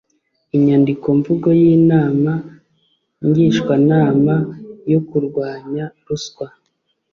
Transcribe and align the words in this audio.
INYANDIKOMVUGO 0.55 1.47
Y 1.61 1.63
INAMA 1.75 2.33
NGISHWANAMA 3.27 4.35
YO 4.91 4.99
KURWANYA 5.09 5.85
RUSWA 6.05 6.47